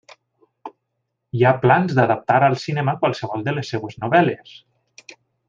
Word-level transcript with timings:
Hi 1.39 1.45
ha 1.49 1.59
plans 1.65 1.93
d'adaptar 1.99 2.39
al 2.47 2.57
cinema 2.63 2.97
qualsevol 3.05 3.45
de 3.49 3.55
les 3.59 3.71
seves 3.75 4.01
novel·les. 4.07 4.59